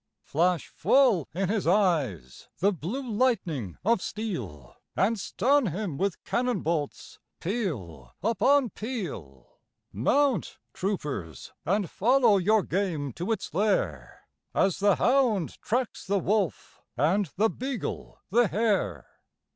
[0.23, 6.61] Flash full in his eyes the blue lightning of steel, And stun him with cannon
[6.61, 9.59] bolts, peal upon peal!
[9.93, 14.21] Mount, troopers, and follow your game to its lair,
[14.55, 19.05] As the hound tracks the wolf and the beagle the hare!